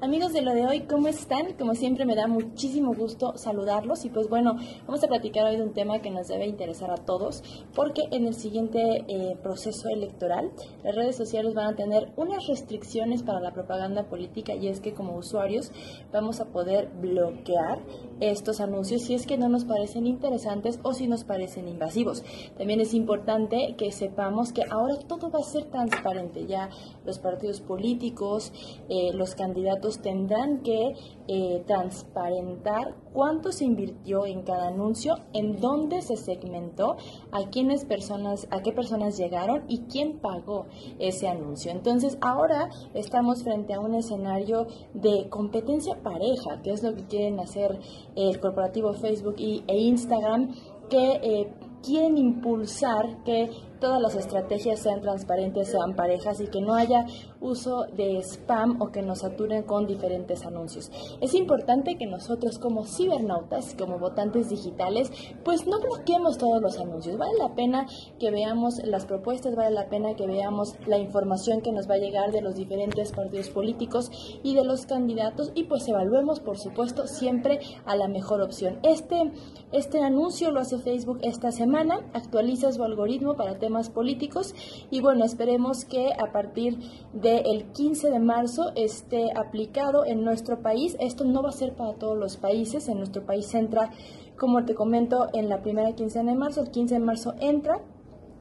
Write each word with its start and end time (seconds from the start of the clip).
Amigos 0.00 0.32
de 0.32 0.42
lo 0.42 0.54
de 0.54 0.64
hoy, 0.64 0.82
¿cómo 0.82 1.08
están? 1.08 1.54
Como 1.54 1.74
siempre 1.74 2.06
me 2.06 2.14
da 2.14 2.28
muchísimo 2.28 2.94
gusto 2.94 3.36
saludarlos 3.36 4.04
y 4.04 4.10
pues 4.10 4.28
bueno, 4.28 4.54
vamos 4.86 5.02
a 5.02 5.08
platicar 5.08 5.44
hoy 5.44 5.56
de 5.56 5.64
un 5.64 5.72
tema 5.72 5.98
que 5.98 6.12
nos 6.12 6.28
debe 6.28 6.46
interesar 6.46 6.92
a 6.92 6.98
todos 6.98 7.42
porque 7.74 8.02
en 8.12 8.28
el 8.28 8.34
siguiente 8.34 9.04
eh, 9.08 9.36
proceso 9.42 9.88
electoral 9.88 10.52
las 10.84 10.94
redes 10.94 11.16
sociales 11.16 11.52
van 11.52 11.74
a 11.74 11.74
tener 11.74 12.12
unas 12.14 12.46
restricciones 12.46 13.24
para 13.24 13.40
la 13.40 13.52
propaganda 13.52 14.04
política 14.04 14.54
y 14.54 14.68
es 14.68 14.78
que 14.78 14.94
como 14.94 15.16
usuarios 15.16 15.72
vamos 16.12 16.38
a 16.38 16.44
poder 16.44 16.90
bloquear 17.00 17.80
estos 18.20 18.60
anuncios 18.60 19.02
si 19.02 19.14
es 19.14 19.26
que 19.26 19.36
no 19.36 19.48
nos 19.48 19.64
parecen 19.64 20.06
interesantes 20.06 20.78
o 20.84 20.92
si 20.92 21.08
nos 21.08 21.24
parecen 21.24 21.66
invasivos. 21.66 22.22
También 22.56 22.80
es 22.80 22.94
importante 22.94 23.74
que 23.76 23.90
sepamos 23.90 24.52
que 24.52 24.62
ahora 24.70 24.96
todo 25.08 25.28
va 25.28 25.40
a 25.40 25.42
ser 25.42 25.64
transparente, 25.64 26.46
ya 26.46 26.70
los 27.04 27.18
partidos 27.18 27.60
políticos, 27.60 28.52
eh, 28.88 29.12
los 29.12 29.34
candidatos 29.34 29.87
tendrán 29.96 30.60
que 30.62 30.94
eh, 31.26 31.62
transparentar 31.66 32.94
cuánto 33.12 33.52
se 33.52 33.64
invirtió 33.64 34.26
en 34.26 34.42
cada 34.42 34.68
anuncio, 34.68 35.16
en 35.32 35.60
dónde 35.60 36.02
se 36.02 36.16
segmentó, 36.16 36.96
a 37.32 37.50
quiénes 37.50 37.84
personas, 37.84 38.46
a 38.50 38.60
qué 38.62 38.72
personas 38.72 39.16
llegaron 39.16 39.64
y 39.68 39.80
quién 39.90 40.18
pagó 40.18 40.66
ese 40.98 41.28
anuncio. 41.28 41.72
Entonces 41.72 42.18
ahora 42.20 42.68
estamos 42.94 43.42
frente 43.42 43.74
a 43.74 43.80
un 43.80 43.94
escenario 43.94 44.66
de 44.94 45.28
competencia 45.28 46.02
pareja, 46.02 46.60
que 46.62 46.72
es 46.72 46.82
lo 46.82 46.94
que 46.94 47.06
quieren 47.06 47.40
hacer 47.40 47.78
el 48.14 48.38
corporativo 48.40 48.92
Facebook 48.92 49.36
y, 49.38 49.64
e 49.66 49.78
Instagram, 49.78 50.54
que 50.88 51.20
eh, 51.22 51.52
quieren 51.82 52.18
impulsar 52.18 53.22
que 53.24 53.50
todas 53.80 54.00
las 54.00 54.14
estrategias 54.14 54.80
sean 54.80 55.00
transparentes, 55.00 55.68
sean 55.68 55.94
parejas 55.94 56.40
y 56.40 56.48
que 56.48 56.60
no 56.60 56.74
haya 56.74 57.06
uso 57.40 57.84
de 57.96 58.18
spam 58.18 58.80
o 58.80 58.90
que 58.90 59.02
nos 59.02 59.20
saturen 59.20 59.62
con 59.62 59.86
diferentes 59.86 60.44
anuncios. 60.44 60.90
Es 61.20 61.34
importante 61.34 61.96
que 61.96 62.06
nosotros 62.06 62.58
como 62.58 62.84
cibernautas, 62.84 63.74
como 63.78 63.98
votantes 63.98 64.48
digitales, 64.48 65.10
pues 65.44 65.66
no 65.66 65.80
bloqueemos 65.80 66.38
todos 66.38 66.60
los 66.60 66.78
anuncios. 66.78 67.18
Vale 67.18 67.38
la 67.38 67.54
pena 67.54 67.86
que 68.18 68.30
veamos 68.30 68.82
las 68.84 69.06
propuestas, 69.06 69.54
vale 69.54 69.74
la 69.74 69.88
pena 69.88 70.14
que 70.14 70.26
veamos 70.26 70.74
la 70.86 70.98
información 70.98 71.60
que 71.60 71.72
nos 71.72 71.88
va 71.88 71.94
a 71.94 71.98
llegar 71.98 72.32
de 72.32 72.42
los 72.42 72.54
diferentes 72.54 73.12
partidos 73.12 73.50
políticos 73.50 74.10
y 74.42 74.54
de 74.54 74.64
los 74.64 74.86
candidatos 74.86 75.52
y 75.54 75.64
pues 75.64 75.86
evaluemos, 75.88 76.40
por 76.40 76.58
supuesto, 76.58 77.06
siempre 77.06 77.60
a 77.84 77.96
la 77.96 78.08
mejor 78.08 78.40
opción. 78.40 78.78
Este, 78.82 79.32
este 79.72 80.00
anuncio 80.00 80.50
lo 80.50 80.60
hace 80.60 80.78
Facebook 80.78 81.18
esta 81.22 81.52
semana, 81.52 82.00
actualiza 82.12 82.72
su 82.72 82.82
algoritmo 82.82 83.34
para 83.34 83.58
temas 83.58 83.67
políticos. 83.90 84.54
Y 84.90 85.00
bueno, 85.00 85.24
esperemos 85.24 85.84
que 85.84 86.12
a 86.12 86.32
partir 86.32 86.78
del 87.12 87.72
15 87.72 88.10
de 88.10 88.18
marzo 88.18 88.72
esté 88.74 89.32
aplicado 89.36 90.04
en 90.04 90.24
nuestro 90.24 90.62
país. 90.62 90.96
Esto 91.00 91.24
no 91.24 91.42
va 91.42 91.50
a 91.50 91.52
ser 91.52 91.74
para 91.74 91.94
todos 91.94 92.16
los 92.16 92.36
países, 92.36 92.88
en 92.88 92.98
nuestro 92.98 93.24
país 93.24 93.54
entra, 93.54 93.90
como 94.36 94.64
te 94.64 94.74
comento, 94.74 95.28
en 95.32 95.48
la 95.48 95.62
primera 95.62 95.94
quincena 95.94 96.32
de 96.32 96.38
marzo, 96.38 96.62
el 96.62 96.70
15 96.70 96.94
de 96.94 97.00
marzo 97.00 97.34
entra 97.40 97.80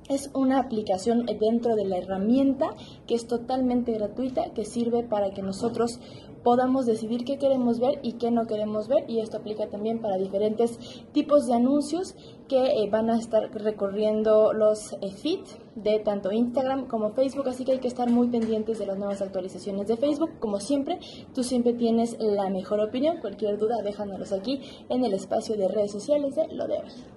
es 0.09 0.30
una 0.33 0.59
aplicación 0.59 1.25
dentro 1.39 1.75
de 1.75 1.86
la 1.86 1.97
herramienta 1.97 2.73
que 3.08 3.16
es 3.16 3.27
totalmente 3.27 3.94
gratuita, 3.94 4.53
que 4.53 4.66
sirve 4.66 5.03
para 5.03 5.31
que 5.31 5.41
nosotros 5.41 5.99
podamos 6.44 6.86
decidir 6.86 7.25
qué 7.25 7.38
queremos 7.38 7.80
ver 7.80 7.99
y 8.03 8.14
qué 8.14 8.31
no 8.31 8.47
queremos 8.47 8.88
ver. 8.88 9.03
Y 9.09 9.19
esto 9.19 9.38
aplica 9.38 9.67
también 9.67 9.99
para 9.99 10.17
diferentes 10.17 10.80
tipos 11.11 11.45
de 11.45 11.55
anuncios 11.55 12.16
que 12.47 12.58
eh, 12.58 12.89
van 12.89 13.09
a 13.09 13.17
estar 13.17 13.52
recorriendo 13.53 14.53
los 14.53 14.94
eh, 15.02 15.11
feed 15.11 15.41
de 15.75 15.99
tanto 15.99 16.31
Instagram 16.31 16.88
como 16.88 17.11
Facebook. 17.11 17.49
Así 17.49 17.66
que 17.66 17.73
hay 17.73 17.80
que 17.80 17.89
estar 17.89 18.09
muy 18.09 18.30
pendientes 18.30 18.80
de 18.80 18.86
las 18.86 18.97
nuevas 18.97 19.21
actualizaciones 19.21 19.88
de 19.88 19.97
Facebook. 19.97 20.39
Como 20.39 20.59
siempre, 20.59 20.99
tú 21.33 21.44
siempre 21.44 21.73
tienes 21.73 22.17
la 22.19 22.49
mejor 22.49 22.80
opinión. 22.80 23.17
Cualquier 23.17 23.58
duda, 23.58 23.81
déjanos 23.81 24.31
aquí 24.31 24.61
en 24.88 25.03
el 25.03 25.14
espacio 25.14 25.58
de 25.58 25.67
redes 25.67 25.92
sociales 25.92 26.36
de 26.36 26.47
lo 26.53 26.67
de 26.67 26.75
hoy. 26.75 27.17